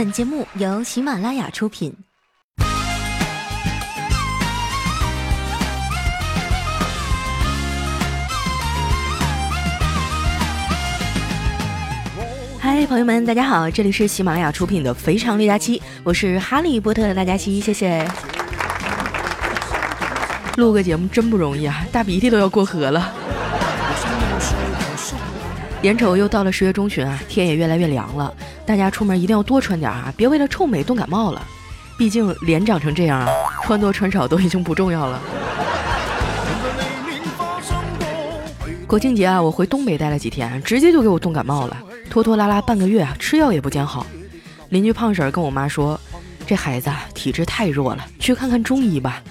[0.00, 1.94] 本节目由喜马拉雅出品。
[12.58, 18.08] 嗨，朋友们，大家好，这里是喜马拉雅出品的《肥肠六加七》，我是哈利波特的大家七，谢谢。
[20.56, 23.12] 录个节目真不容易啊，大鼻涕都要过河了。
[25.82, 28.34] 眼瞅又到了十月中旬啊，天也越来越凉了，
[28.66, 31.42] 大家出门一定要多穿点啊，别为了臭美冻感冒了。
[31.98, 33.28] 毕竟脸长成这样啊，
[33.64, 35.20] 穿多穿少都已经不重要了。
[38.86, 41.76] 国庆节啊，我回东北待了几天，直接就给我冻感冒了，
[42.08, 44.06] 拖拖拉拉半个月啊，吃药也不见好。
[44.70, 46.00] 邻居胖婶儿跟我妈说，
[46.46, 49.22] 这孩子体质太弱了，去看看中医吧。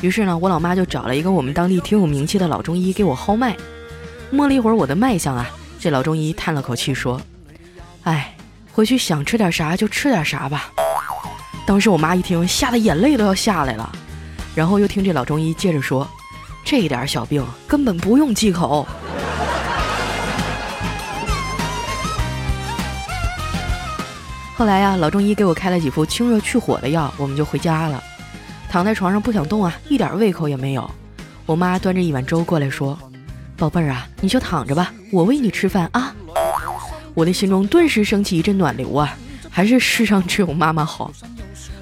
[0.00, 3.56] 于是呢，我老妈就找了一个我们当地挺有名气的老中医给我号脉，
[4.30, 5.50] 摸了一会儿我的脉象啊。
[5.80, 7.20] 这老中医叹了口气说
[8.04, 8.34] ：“哎，
[8.78, 10.70] 回去想吃点啥就吃点啥吧。”
[11.66, 13.90] 当时我妈一听，吓得眼泪都要下来了。
[14.54, 16.08] 然后又听这老中医接着说
[16.64, 18.86] ：“这一点小病根本不用忌口。”
[24.56, 28.00] 后来呀，老中医给我开了几副清热去火的药，我们就回家了。
[28.70, 30.88] 躺在床上不想动啊，一点胃口也没有。
[31.46, 32.96] 我妈端着一碗粥过来说。
[33.56, 36.14] 宝贝儿啊，你就躺着吧，我喂你吃饭啊！
[37.18, 39.18] 我的心中顿时升起一阵暖流啊，
[39.50, 41.10] 还是世上只有妈妈好。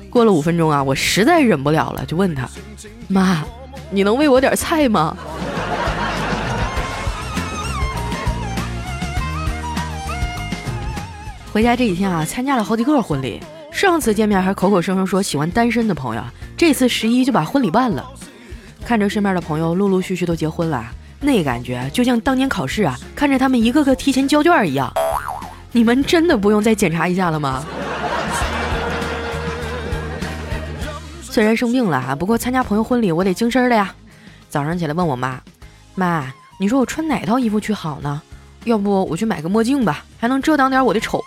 [0.09, 2.49] 过了五分钟啊，我实在忍不了了，就问他
[3.07, 3.45] ：“妈，
[3.91, 5.15] 你能喂我点菜吗？”
[11.53, 13.39] 回家这几天啊，参加了好几个婚礼，
[13.71, 16.23] 上次见面还口口声声说喜欢单身的朋友，
[16.57, 18.03] 这次十一就把婚礼办了。
[18.87, 20.83] 看着身边的朋友陆陆续续都结婚了。
[21.21, 24.91] 那感觉就像当年考试啊，看着他们一个个提前交卷一样。
[25.77, 27.63] 你们真的不用再检查一下了吗？
[31.21, 33.95] 虽然生病了啊，不过参加朋友婚礼我得精神的呀。
[34.49, 35.39] 早上起来问我妈
[35.95, 38.23] ：“妈，你说我穿哪套衣服去好呢？
[38.65, 41.23] 要不我去买个墨镜吧，还能遮挡点我的丑。”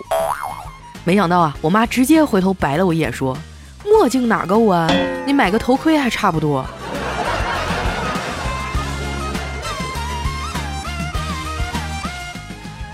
[1.06, 3.38] 没想到啊，我妈直接回头白了我一眼，说
[3.86, 4.90] ：“墨镜哪够啊？
[5.28, 6.66] 你买个头盔还差不多。”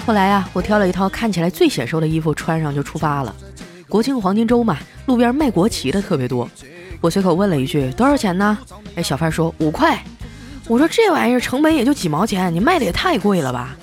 [0.05, 3.35] 后来啊，我挑了一套看起来最显瘦的衣服穿上就出发了。
[3.89, 4.77] 国庆黄金周嘛，
[5.07, 6.47] 路边卖国旗的特别多。
[7.01, 8.55] 我随口问了一句：“多少钱呢？”
[8.95, 9.99] 哎，小贩说五块。
[10.67, 13.75] 我说这玩意儿成本也就几毛钱，你卖的也太贵了吧？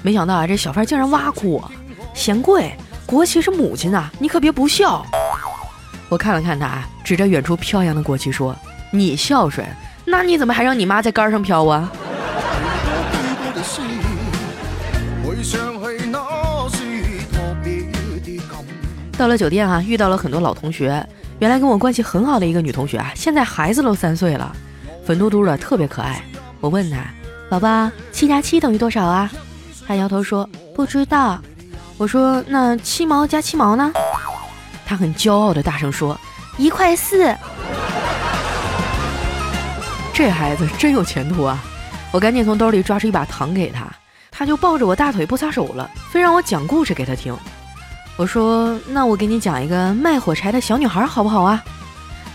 [0.00, 1.70] 没想到啊，这小贩竟然挖苦我，
[2.14, 2.72] 嫌贵。
[3.04, 5.04] 国旗是母亲啊，你可别不孝。
[6.08, 8.54] 我看了看他，指着远处飘扬的国旗说
[8.92, 9.66] ：“你孝顺，
[10.04, 11.92] 那你怎么还让你妈在杆上飘啊？”
[19.18, 21.04] 到了酒店啊，遇到了很多老同学。
[21.40, 24.54] 原来跟我关系很好的一个女同学啊，现在孩子都三岁了，
[25.04, 26.22] 粉嘟嘟的，特别可爱。
[26.60, 26.98] 我问她
[27.50, 29.28] ：“宝宝，七加七等于多少啊？”
[29.88, 31.40] 她摇头说：“不知道。”
[31.98, 33.92] 我说：“那七毛加七毛呢？”
[34.86, 36.16] 她很骄傲的大声说
[36.56, 37.22] ：“一块四。”
[40.14, 41.58] 这孩子真有前途啊！
[42.12, 43.88] 我赶紧从兜里抓出一把糖给她，
[44.30, 47.36] 她就抱着我大腿不撒手了，非让我讲故事给她听。
[48.18, 51.62] 我说：“那我给你讲一个卖火柴的小女孩好不好啊？”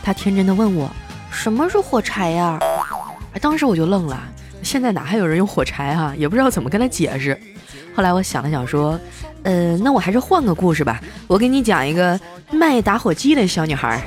[0.01, 0.89] 她天真的问我
[1.29, 2.57] ：“什么是火柴呀？”
[3.41, 4.17] 当时我就愣了，
[4.61, 6.13] 现在哪还有人用火柴哈？
[6.17, 7.37] 也不知道怎么跟她解释。
[7.93, 8.97] 后来我想了想说
[9.43, 12.17] ：“呃，那我还是换个故事吧，我给你讲一个
[12.49, 14.01] 卖打火机的小女孩。”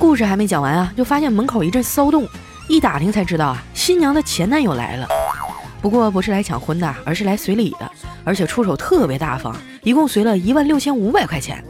[0.00, 2.28] 故事还没讲完啊，就发现门口一阵骚动，
[2.68, 5.06] 一打听才知道啊，新娘的前男友来了。
[5.86, 7.88] 不过不是来抢婚的，而是来随礼的，
[8.24, 11.62] 而且出手特别大方，一共随了一万六千五百块钱。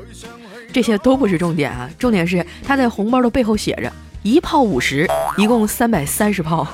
[0.72, 3.92] 这些都不是重点啊，重点是他在红包的背后写着
[4.22, 5.06] 一炮五十，
[5.36, 6.66] 一共三百三十炮。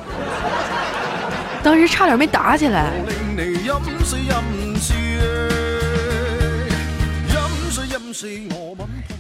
[1.64, 2.92] 当时差点没打起来。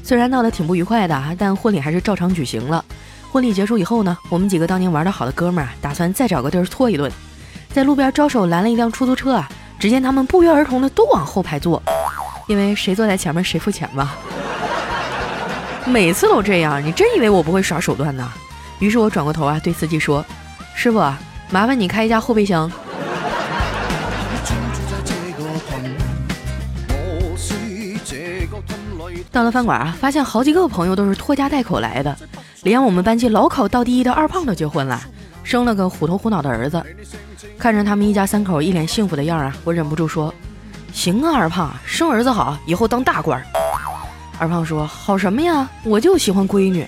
[0.04, 2.84] 虽然闹得挺不愉快的，但婚礼还是照常举行了。
[3.32, 7.10] 婚礼结束以后呢，我们几个当年玩的好的哥们儿打算再找个地儿搓一顿。
[7.72, 9.48] 在路边招手拦了一辆出租车啊，
[9.78, 11.82] 只见他们不约而同的都往后排坐，
[12.46, 14.14] 因为谁坐在前面谁付钱吧。
[15.86, 18.30] 每次都这样，你真以为我不会耍手段呢？
[18.78, 20.24] 于是我转过头啊，对司机说
[20.76, 20.98] ：“师傅，
[21.50, 22.70] 麻烦你开一下后备箱。”
[29.32, 32.14] 到了饭馆啊，发现好几个朋友都是拖家带口来的，
[32.64, 35.00] 连我们班级老考倒第一的二胖都结婚了。
[35.42, 36.80] 生了个虎头虎脑的儿子。
[37.58, 40.32] 看着他们一家三口一脸幸福的样啊，我忍不住说
[40.92, 43.42] ：“行啊，二胖，生儿子好，以后当大官。”
[44.38, 45.68] 二胖说：“好什么呀？
[45.84, 46.86] 我就喜欢闺女。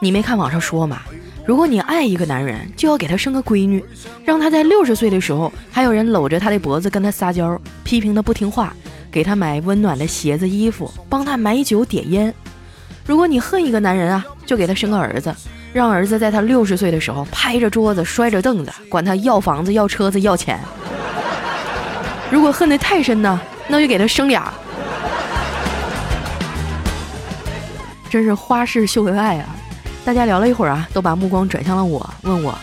[0.00, 1.00] 你没看网上说吗？
[1.46, 3.84] 如果你爱一个男人，就要给他生个闺女，
[4.24, 8.74] 让他在六十岁的时候还有人搂着他的脖子跟他撒娇，批评他不听话，
[9.10, 12.34] 给他买温暖的鞋子衣服，帮他买酒点烟。
[13.04, 15.34] 如果你恨一个男人啊，就给他生个儿子，
[15.74, 20.60] 让儿子在他六十岁的时候拍着桌子摔着凳子，管他要房子要车子要钱。
[22.30, 24.54] 如果恨得太深呢，那就给他生俩。”
[28.08, 29.48] 真是花式秀恩爱啊！
[30.04, 32.56] 大家聊了一会儿啊，都把目光转向了我，问我：“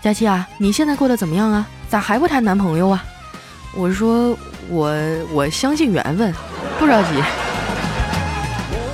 [0.00, 1.66] 佳期啊，你现在过得怎么样啊？
[1.88, 3.04] 咋还不谈男朋友啊？”
[3.74, 4.38] 我说
[4.70, 4.94] ：“我
[5.32, 6.32] 我相信缘分，
[6.78, 7.08] 不着急。”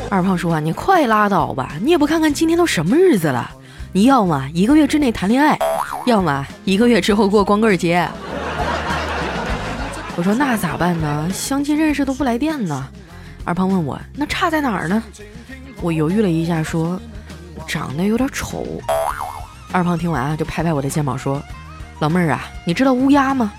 [0.08, 1.72] 二胖说：“啊，你快拉倒吧！
[1.82, 3.50] 你也不看看今天都什么日子了？
[3.90, 5.58] 你要么一个月之内谈恋爱，
[6.04, 8.06] 要么一个月之后过光棍节。”
[10.14, 11.28] 我说：“那咋办呢？
[11.32, 12.86] 相亲认识都不来电呢。”
[13.44, 15.02] 二胖问我：“那差在哪儿呢？”
[15.80, 17.00] 我犹豫了一下，说
[17.66, 18.66] ：“长得有点丑。”
[19.72, 21.42] 二胖听完啊，就拍拍我的肩膀说
[22.00, 23.50] ：“老妹儿啊，你知道乌鸦吗？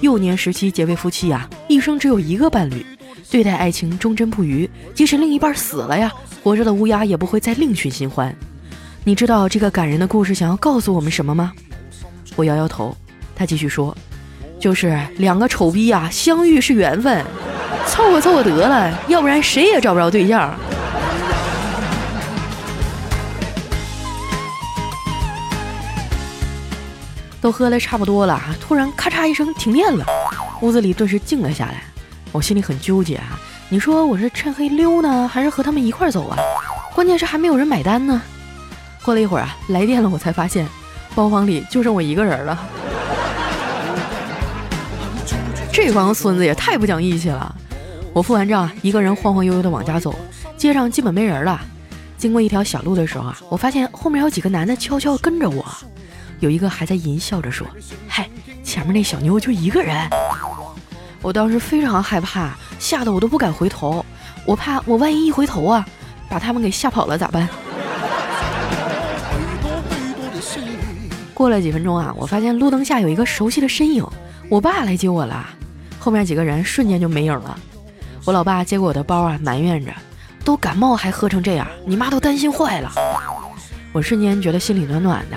[0.00, 2.84] 幼年时期结为夫妻啊，一生只有一个伴侣，
[3.30, 4.68] 对待爱情忠贞不渝。
[4.94, 6.12] 即使另一半死了呀，
[6.42, 8.34] 活着的乌鸦也不会再另寻新欢。
[9.02, 11.52] 你知道这个感人的故事想要告诉我们什么吗？”
[12.36, 12.94] 我摇摇头。
[13.34, 13.96] 他继续说
[14.60, 17.24] ：“就是两个丑逼啊，相遇是缘分，
[17.86, 20.54] 凑合凑合得了，要不然谁也找不着对象。”
[27.40, 30.04] 都喝的差不多了，突然咔嚓一声停电了，
[30.60, 31.82] 屋子里顿时静了下来。
[32.32, 36.36] 我心里很纠结啊，你说我是趁黑溜呢，还是和他们一块走啊？
[36.94, 38.20] 关键是还没有人买单呢。
[39.10, 40.64] 过了一会儿啊，来电了，我才发现
[41.16, 42.56] 包房里就剩我一个人了。
[45.72, 47.52] 这帮孙子也太不讲义气了。
[48.12, 50.14] 我付完账，一个人晃晃悠悠的往家走，
[50.56, 51.60] 街上基本没人了。
[52.16, 55.66] 经过一条小路的时候啊，我发现后面有几个男的悄悄跟着我。
[56.38, 57.66] 有一个还在淫笑着说
[58.06, 58.30] ：“嗨，
[58.62, 60.08] 前面那小妞就一个人。”
[61.20, 64.06] 我当时非常害怕，吓得我都不敢回头。
[64.46, 65.84] 我怕我万一一回头啊，
[66.28, 67.48] 把他们给吓跑了咋办？
[71.40, 74.06] 过了几分钟啊，我发现路灯下有一个熟悉的身影，
[74.50, 75.48] 我爸来接我了。
[75.98, 77.58] 后面几个人瞬间就没影了。
[78.26, 79.90] 我老爸接过我的包啊，埋怨着
[80.44, 82.92] ：“都感冒还喝成这样，你妈都担心坏了。”
[83.90, 85.36] 我瞬间觉得心里暖暖的。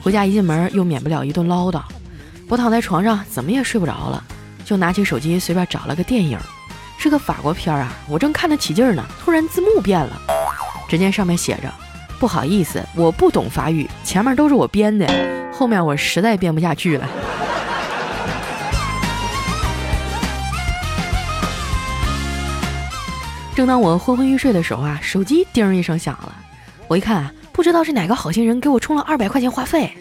[0.00, 1.82] 回家一进门，又免不了一顿唠叨。
[2.48, 4.24] 我躺在床上，怎么也睡不着了，
[4.64, 6.36] 就拿起手机随便找了个电影，
[6.98, 7.92] 是个法国片啊。
[8.08, 10.20] 我正看得起劲呢，突然字幕变了，
[10.88, 11.72] 只见上面写着
[12.18, 15.06] ：“不好意思，我不懂法语，前面都是我编的，
[15.52, 17.08] 后面我实在编不下去了。”
[23.54, 26.32] 正当我昏昏欲睡的时候啊，手机叮一声响了，
[26.86, 27.32] 我一看。
[27.50, 29.92] 不知道是哪个好心人给我充了二百块钱话费，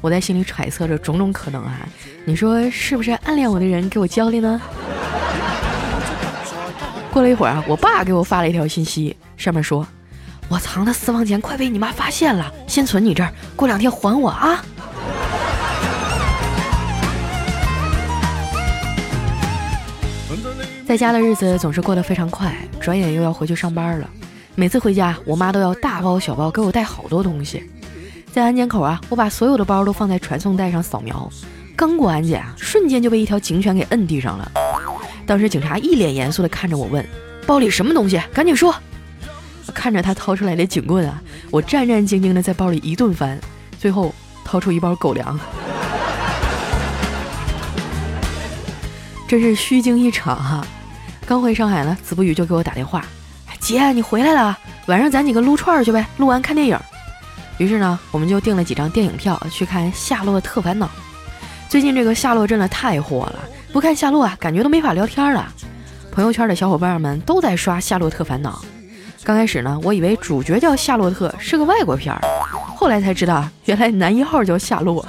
[0.00, 1.80] 我在心里揣测着种种可能啊，
[2.24, 4.60] 你说是不是暗恋我的人给我交的呢？
[7.10, 9.84] 过了一会儿啊，我爸给我发了一条信息，上面说
[10.48, 14.64] ：“我藏的私房钱快被你妈发现了，先存你这儿，过两天还我啊。”
[20.86, 24.08] 在家的日子总是过得非常快，转眼又要回去上班了。
[24.54, 27.62] 每次回家，我妈都要大包小包给我带好多东西。
[28.32, 31.30] 在安检口啊，我把所有的包都放在传送带上扫描，
[31.76, 34.50] 刚过安检啊，瞬间就被一条警犬给摁地上了。
[35.26, 37.06] 当时警察一脸严肃地看着我问
[37.46, 38.18] ：“包里什么东西？
[38.32, 38.74] 赶紧说！”
[39.72, 41.20] 看着他掏出来的警棍啊，
[41.50, 43.38] 我战战兢兢的在包里一顿翻，
[43.78, 45.38] 最后掏出一包狗粮。
[49.28, 50.66] 真是虚惊一场哈！
[51.26, 53.04] 刚回上海呢，子不语就给我打电话。
[53.60, 56.78] 姐，你回来了，晚上咱几个撸串去呗，撸完看电影。
[57.58, 60.86] 于是呢，我们就订了几张电影票去看《夏洛特烦恼》。
[61.68, 63.40] 最近这个夏洛真的太火了，
[63.72, 65.52] 不看夏洛啊，感觉都没法聊天了。
[66.10, 68.62] 朋友圈的小伙伴们都在刷《夏洛特烦恼》。
[69.28, 72.20] 刚开始呢，我以为主角叫夏洛特是个外国片儿，
[72.74, 75.04] 后来才知道原来男一号叫夏洛。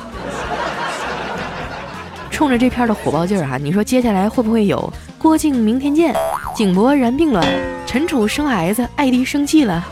[2.30, 6.14] 冲着这片的火爆劲儿哈，你说接下来会不会有郭靖明天见？
[6.54, 7.48] 景博然并卵，
[7.86, 9.88] 陈楚生孩子，艾迪生气了，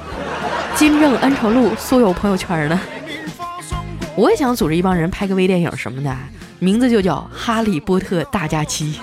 [0.76, 2.78] 金正恩仇录苏有朋友圈呢。
[4.14, 6.14] 我也想组织一帮人拍个微电影什么的，
[6.60, 8.94] 名字就叫《哈利波特大假期》。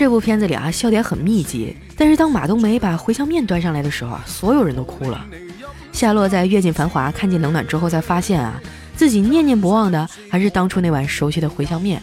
[0.00, 5.22] 这部片子里啊，笑点很密集，但是当马冬梅把茴香面端上来的时候啊，所有人都哭了。
[5.92, 8.58] 夏洛在阅尽繁华，看见冷暖之后，才发现啊，
[8.96, 12.00] 自己念念不忘的还是当初那碗熟悉的茴香面。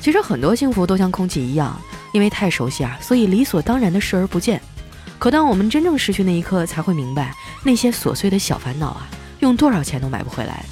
[0.00, 1.78] 其实很多幸福都像空气一样，
[2.14, 4.58] 因为太熟悉啊，所以理所当然的视而不见。
[5.18, 9.06] 可当我们真正失去那一刻，才会明白，那些琐碎的小烦恼啊，
[9.40, 10.64] 用多少钱都买不回来。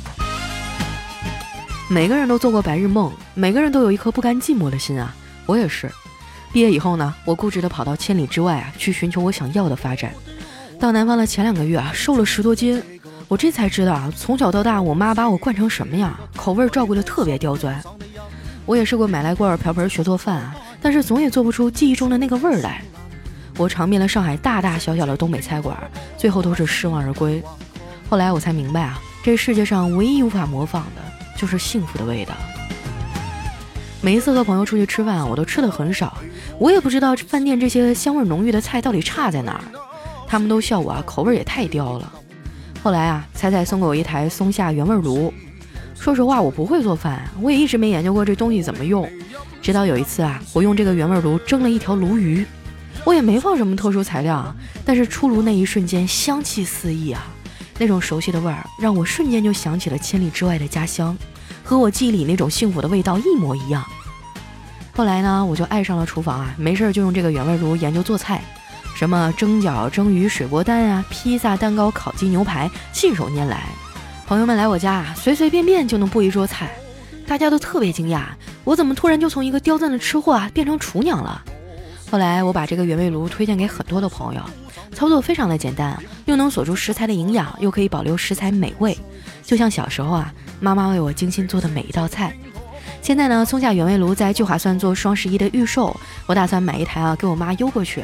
[1.91, 5.93] 每个人都做过白日梦，每个人都有一颗不甘寂寞的心啊，我也是。
[6.57, 10.11] 毕业以后呢，我固执地跑到千里之外啊，去寻求我想要的发展。
[10.81, 12.83] 到南方的前两个月啊，瘦了十多斤。
[13.29, 17.79] 我这才知道啊，从小到大，我妈把我惯成什么样，口味照顾得特别刁钻。
[18.65, 22.81] 我也试过买来锅碗瓢盆学做饭啊，但是总也做不出记忆中的那个味儿来。
[23.59, 25.77] 我尝遍了上海大大小小的东北菜馆，
[26.17, 27.45] 最后都是失望而归。
[28.09, 31.03] 后来我才明白啊，这世界上唯一无法模仿的
[31.37, 32.33] 就是幸福的味道。
[34.03, 36.17] 每一次和朋友出去吃饭，我都吃的很少，
[36.59, 39.65] 我也不知道饭店这些香味浓郁的菜到底差在哪儿。
[40.29, 42.13] 他们都笑我啊，口味也太刁了。
[42.83, 45.33] 后来啊，彩彩送给我一台松下原味炉。
[45.99, 49.09] 说实话，我不会做饭，我也一直没研究过这东西怎么用。
[49.63, 52.45] 直到有一次啊，我用这个原味炉蒸了一条鲈鱼，
[53.05, 57.27] 我也没放什么特殊材料，但是出炉那一瞬间香气四溢啊，
[57.79, 61.17] 那种熟悉的味儿让我瞬间就想起了千里之外的家乡，
[61.67, 63.85] 和我记忆里那种幸福的味道一模一样。
[64.95, 68.41] 后来呢，我就爱上了厨房啊，没事儿就用这个原味炉研究做菜。
[68.95, 73.65] 什么蒸饺、蒸鱼、水波蛋啊，披萨、蛋糕、烤鸡、牛排，信手拈来。
[74.29, 76.71] 朋友们来我家啊，随随便便就能布一桌菜，
[77.27, 78.23] 大家都特别惊讶，
[78.63, 81.43] 我怎么突然就从一个刁钻的吃货啊变成厨娘了？
[82.09, 84.41] 后来我把这个原味炉推荐给很多的朋友，
[84.95, 88.97] 操作非常的简单，又能锁住食材的营养，又可以保留食材美味，
[89.43, 92.35] 就像小时候啊妈妈为我精心做的每一道菜。
[93.03, 95.95] 现在呢，松下原味炉在聚划算做双十一的预售，
[96.27, 98.03] 我打算买一台啊给我妈邮过去。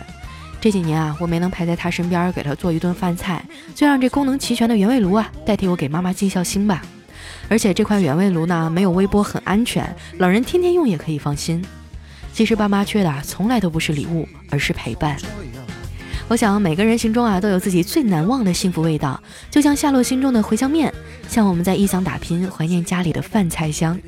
[0.60, 3.44] 这几年啊，我没能陪在她身边给她做一顿饭菜，
[3.74, 6.82] 就让这功能齐全的原味炉啊代替我给妈妈尽孝心吧。
[7.48, 11.64] 而且这款原味炉呢，没有微波，很安全，老人天天用也可以放心。
[12.32, 15.16] 其实爸妈缺的从来都不是礼物，而是陪伴。
[16.32, 20.90] 我想每个人心中啊都有自己最难忘的幸福味道，就像夏洛心中的茴香面，
[21.28, 24.00] 像我们在异乡打拼，怀念家里的饭菜香。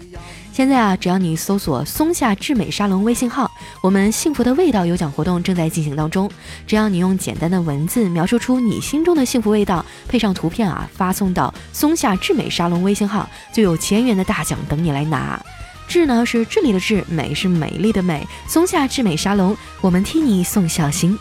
[0.50, 3.50] 现在啊，只要你搜索“松下智美沙龙”微信号，
[3.82, 6.30] 我们幸福的味道有奖活动正在进行当中。
[6.66, 15.38] 只要你用简单的文字描述出你心中的幸福味道，配上图片啊，发送到“松下智美沙龙”微信号，就有千元的大奖等你来拿。
[15.86, 18.26] 智呢是智力的智，美是美丽的美。
[18.48, 21.18] 松下智美沙龙，我们替你送孝心。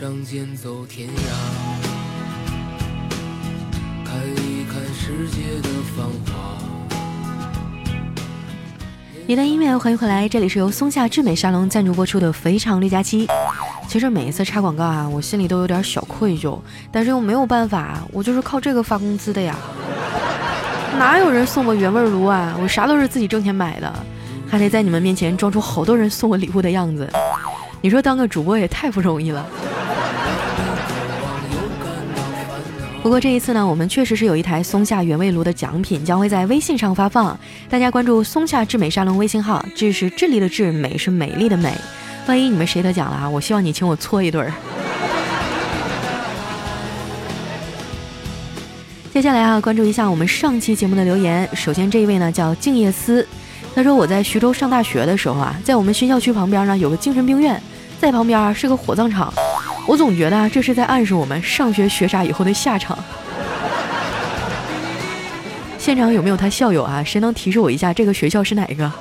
[0.00, 1.12] 仗剑走天涯。
[4.04, 6.56] 看一看世界的繁华。
[9.26, 13.26] 你的音乐，欢迎回来，这里是由松下智美沙龙赞助播出的《非常六加七》。
[13.88, 16.60] 其实每一次插广告啊，我心里都有点小愧疚，
[16.92, 19.56] 但是又没有办法，我就是靠这个发工资的呀。
[20.96, 22.56] 哪有人送我原味炉啊？
[22.62, 23.92] 我啥都是自己挣钱买的，
[24.48, 27.10] 还得在你们面前装出好多人送我礼物的样子。
[27.80, 29.44] 你说当个主播也太不容易了。
[33.08, 37.34] 不过这一次呢，我们确实是有一台松下原味炉的奖品将会在微信上发放，
[37.66, 41.72] 大家关注松下智美沙龙微信号，智是智力的智，美是美丽的美。
[42.26, 44.52] 万一你们谁得奖了啊，我希望你请我搓一顿儿。
[49.14, 51.48] 接下来啊，关注一下我们上期节目的留言。
[51.54, 53.26] 首先这一位呢叫静夜思，
[53.74, 57.58] 他说我在徐州上大学的时候啊，在我们新校区旁边呢有个精神病院，
[57.98, 59.32] 在旁边是个火葬场。
[59.88, 62.98] 我总觉得这是在暗示我们上学学傻以后的下场。
[65.78, 67.02] 现场有没有他校友啊？
[67.02, 68.92] 谁能提示我一下这个学校是哪个？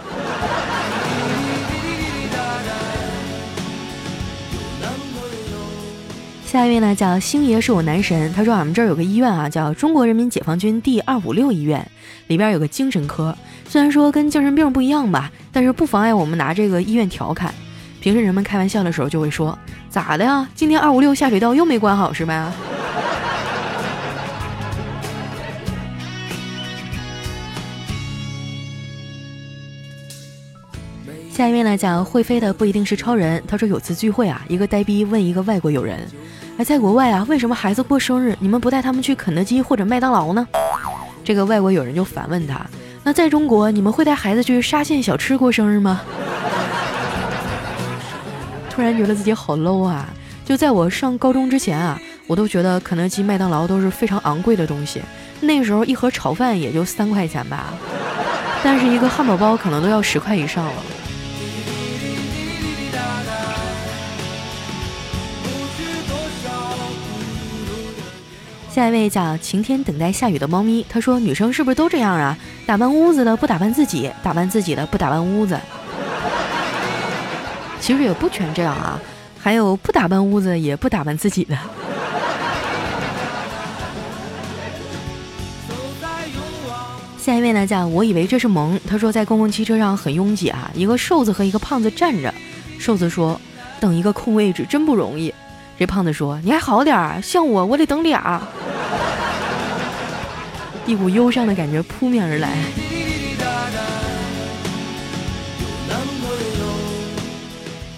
[6.46, 8.32] 下一位呢，叫星爷是我男神。
[8.32, 11.86] 他说俺们这儿有个医院啊，叫中国人民解放军第二五六医院，
[12.28, 13.38] 里边有个精神科。
[13.68, 17.54] 虽然说跟精神病不一样吧，但是不妨碍我们拿这个医院调侃。
[18.00, 19.58] 平时人们开玩笑的时候就会说
[19.90, 20.48] ：“咋的呀？
[20.56, 22.54] 今天二五六下水道又没关好是吧？”
[31.32, 33.44] 下一位呢，讲会飞的不一定是超人。
[33.48, 36.08] 他说有次聚会啊，一个呆逼问一个外国友人
[36.58, 40.48] ：“哎，在国外啊，为什么孩子过生日你们不带他们去肯德基或者麦当劳呢？”
[41.26, 42.66] 这个外国友人就反问他
[43.04, 46.02] ：“那在中国，你们会带孩子去沙县小吃过生日吗？”
[48.78, 50.08] 突然觉得自己好 low 啊！
[50.46, 55.02] 就在我上高中之前啊，我都觉得肯德基、麦当劳都是非常昂贵的东西。
[55.42, 57.74] 那时候一盒炒饭也就三块钱吧，
[58.64, 60.74] 但是一个汉堡包可能都要十块以上了。
[68.70, 72.38] 下一位叫晴天等待下雨的猫咪，他说女生是不是都这样啊？
[72.68, 75.60] 打扮屋子的不打扮自己，打扮自己的不打扮屋子。
[77.88, 79.00] 其实也不全这样啊，
[79.40, 81.58] 还有不打扮屋子也不打扮自己的。
[87.18, 88.78] 下一位呢，叫我以为这是萌。
[88.86, 92.34] 他说在公共汽车上很拥挤啊，一个瘦子和一个胖子站着。
[92.78, 93.40] 瘦子说
[93.80, 95.34] ：“等一个空位置真不容易。”
[95.80, 98.42] 这胖子说：“你还好点儿，像我，我得等俩。”
[100.86, 102.50] 一股忧伤的感觉扑面而来。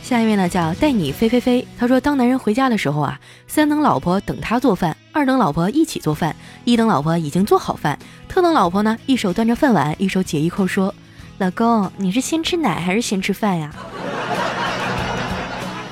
[0.09, 1.67] 下一位呢，叫带你飞飞飞。
[1.77, 7.95] 他说，当男人回家的时候啊，三等老婆等他做饭，二等老婆一起做饭，一等老婆已经做好饭，
[8.27, 10.91] 特等老婆呢，一手端着饭碗，一手解衣扣，说
[11.37, 13.71] ：“老公，你是先吃奶还是先吃饭呀？”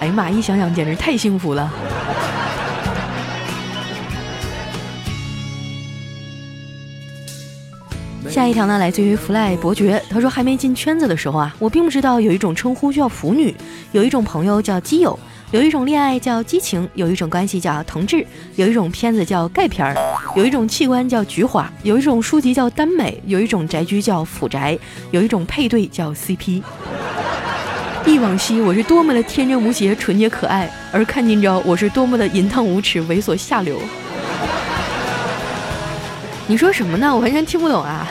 [0.01, 1.71] 哎呀妈，一想想简直太幸福了。
[8.37, 9.99] 下一条呢，来自于 Fly 伯爵。
[10.11, 13.51] 他说，还没进圈子的时候啊，我并不知道有一种称呼叫腐女，
[13.93, 15.17] 有一种朋友叫基友，
[15.49, 18.23] 有一种恋爱叫激情，有一种关系叫同志，
[18.55, 19.97] 有一种片子叫钙片儿，
[20.35, 24.77] 有一种器官叫菊花，有一种书籍叫耽美，有一种宅居叫腐宅，
[25.09, 26.61] 有一种配对叫 CP。
[28.05, 33.79] 忆往昔，我是多么的天真无邪、纯洁可爱；而看今朝，我是多么的淫荡无耻、猥琐下流。
[36.49, 37.13] 你说什么呢？
[37.13, 38.07] 我完全听不懂啊！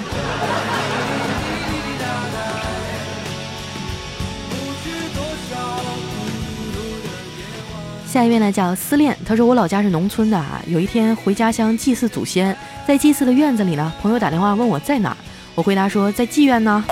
[8.07, 9.17] 下一位呢，叫思恋。
[9.27, 12.55] 他说：“我老家是农村的啊，有一天回家乡祭祀祖先，
[12.87, 15.17] 在祭祀的院子里呢，朋友打电话问我在哪，
[15.55, 16.85] 我回答说在妓院呢。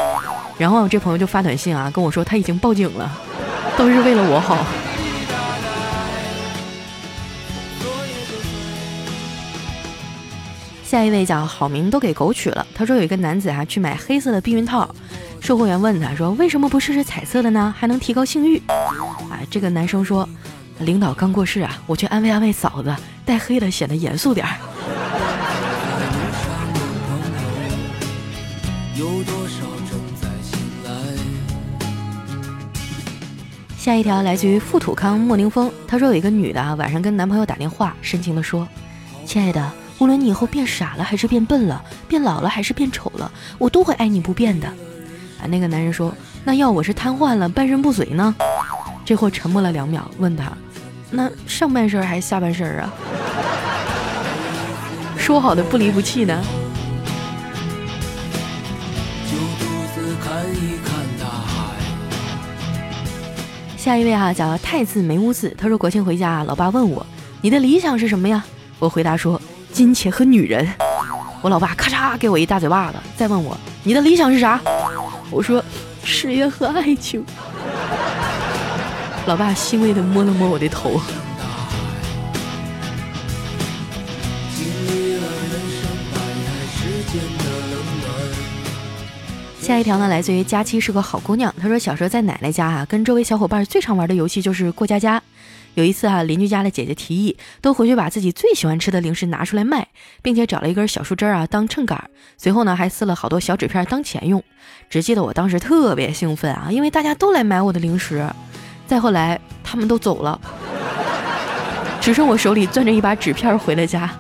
[0.57, 3.11] 然后这朋友就发短信啊跟我说他已经报警了，
[3.77, 4.65] 都是为了我好。”
[10.95, 12.65] 下一位叫好名都给狗取了。
[12.73, 14.89] 他说有一个男子啊去买黑色的避孕套，
[15.41, 17.75] 售货员问他说为什么不试试彩色的呢？
[17.77, 18.63] 还能提高性欲。
[18.69, 20.29] 啊，这个男生说，
[20.79, 24.55] 领导刚过世啊，我去安慰安慰嫂子，戴黑的显得严肃点儿。
[33.77, 38.69] 下一条来自于富土康莫宁峰，他说有一个女的啊晚上跟男朋友打电话，深情的说，
[39.27, 39.73] 亲爱的。
[39.99, 44.67] 无论你以后变傻了还是变笨了，变老了还是变丑了，我都会爱你不变的。
[44.67, 46.13] 啊，那个男人说
[46.45, 48.35] ：“那要我是瘫痪了，半身不遂呢？”
[49.05, 50.53] 这货沉默了两秒，问他
[51.11, 52.93] ：“那上半身还是下半身啊？”
[55.17, 56.43] 说好的不离不弃呢？
[63.77, 67.07] 下一位哈叫太字没污渍，他说国庆回家，老爸问我
[67.43, 68.45] ：“你的理想是什么呀？”
[68.81, 69.41] 我回答说。
[69.75, 70.65] 金钱和女人，
[71.43, 74.61] 我老爸咔嚓给我一大嘴巴子，再问我你的理想是啥？
[75.33, 75.63] 我说
[76.05, 77.25] 事业和爱情。
[79.27, 81.01] 老爸欣慰的摸了摸我的头。
[89.61, 91.53] 下一条呢，来自于佳期是个好姑娘。
[91.61, 95.21] 她说小时候在奶奶家啊，跟周围小伙伴最常玩的游戏就是过家家。
[95.75, 99.89] 有一次啊，邻居家的姐姐提议都回去把自己最喜欢吃的零食拿出来卖，
[100.23, 104.43] 并且找了一根小树枝啊当秤杆，随后呢还撕了好多小纸片当钱用。
[104.89, 108.25] 只记得我当时特别兴奋啊，因为大家都来买我的零食。
[108.87, 110.39] 再后来他们都走了，
[112.01, 114.11] 只剩我手里攥着一把纸片回了家。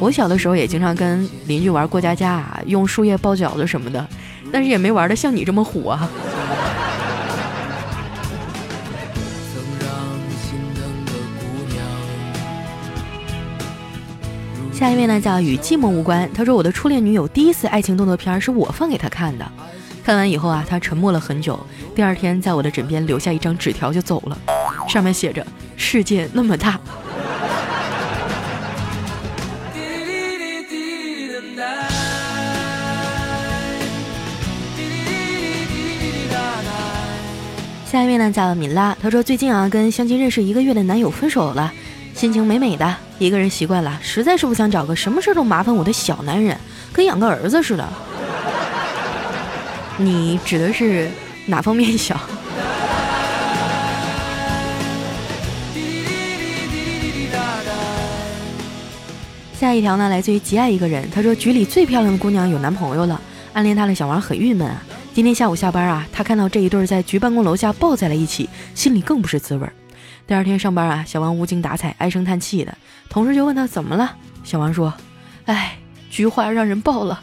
[0.00, 4.06] 我小的时候也经常跟邻居玩过家家啊，用树叶包饺子什么的，
[4.52, 6.10] 但是也没玩的像你这么虎啊。
[14.82, 16.28] 下一位呢叫与寂寞无关。
[16.34, 19.48] 他说我的初恋女友第一次爱情动作片是我放给她看的，
[20.02, 21.56] 看完以后啊，她沉默了很久。
[21.94, 24.36] 第二天在我的枕边留下一张纸条就走了，
[24.88, 25.46] 上面写着
[25.78, 26.80] ：“世界那么大。”
[37.86, 41.72] 下一位呢叫敏拉，她说最近啊跟相亲认识一个月的男友分手了。
[42.14, 46.58] 心情美美的，一个人习惯了，实在是不想找个什么事都麻烦我的小男人，
[46.92, 47.88] 跟养个儿子似的。
[49.96, 51.08] 你指的是
[51.46, 52.18] 哪方面小？
[59.58, 63.20] 下一条呢，来自于极爱一个人，他说局里最漂亮的姑娘有男朋友了，
[63.52, 64.82] 暗恋他的小王很郁闷啊。
[65.14, 69.72] 今天下午下班啊，他看到这一对在局办公楼下抱在了一起，心里更不是滋味儿。
[70.26, 72.74] 第二天上班啊，小王无精打采，唉声叹气的。
[73.10, 74.94] 同事就问他怎么了，小王说
[75.44, 75.76] ：“哎，
[76.10, 77.20] 菊花让人抱了。”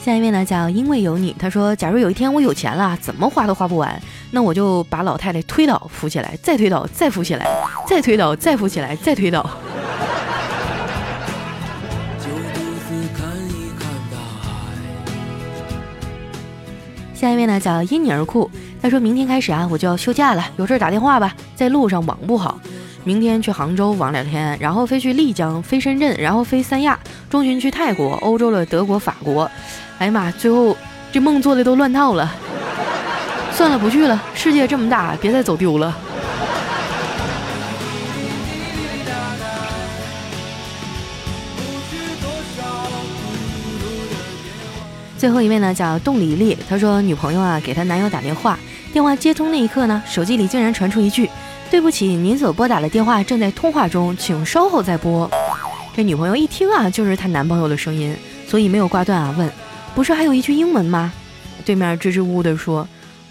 [0.00, 7.46] 下一位呢叫因为有你，他说：“假如有一天我有钱了，怎么花都花不完，那我就把老太太推倒扶起来，再推倒再扶起来，
[7.86, 9.44] 再推倒再扶起来，再推倒。”
[17.18, 18.48] 下一位呢叫因你而酷，
[18.80, 22.60] 他说明天开始啊我就要休假了，有事打电话吧，在路上网不好。
[23.02, 26.96] 明天去杭州玩两天，然后飞去丽江，飞深圳，然后飞三亚，
[27.28, 29.50] 中旬去泰国，欧洲了德国、法国。
[29.98, 30.76] 哎呀妈，最后
[31.10, 32.32] 这梦做的都乱套了。
[33.50, 34.22] 算了，不去了。
[34.32, 35.98] 世界这么大，别再走丢了。
[45.18, 48.56] 最后一位呢叫冻梨梨，她说女朋友啊给她男友打电话，
[48.92, 51.28] 电话接通那一刻呢，手机里竟然传出一句。
[51.70, 55.28] 对不起，您所拨打的电话正在通话中，请稍后再拨。
[55.94, 59.34] 这女朋友一听啊，就是她男朋友的声音，所以没有挂断啊。
[59.36, 59.50] 问，
[59.94, 61.12] 不是还有一句英文吗？
[61.64, 62.86] 对面支支吾吾的说，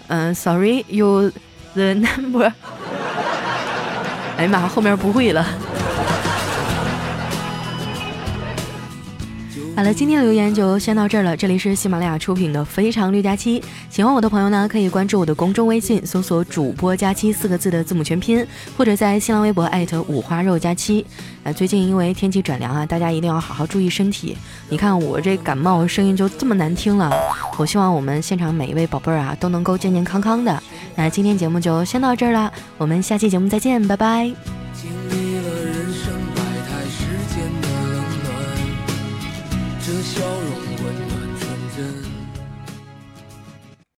[0.08, 1.32] 嗯，Sorry，you
[1.72, 2.52] the number。
[4.36, 5.44] 哎呀妈，后面不会了。
[9.78, 11.36] 好了，今天的留言就先到这儿了。
[11.36, 18.44] 这里是喜马拉雅出品的《非常六加七》，喜欢我的朋友呢，可以关注我的公众微信，搜索“主播佳期”四个字的字母全拼，
[18.76, 21.06] 或者在新浪微博艾特五花肉佳期。
[21.44, 24.36] 啊，最近因为天气转凉啊，大家一定要好好注意身体。
[24.68, 27.12] 你看我这感冒声音就这么难听了，
[27.56, 30.60] 我希望我们现场每一位宝贝儿啊都能够健健康康的。
[30.96, 34.67] 那今天节目就先到这儿了，我们下期节目再见，拜拜。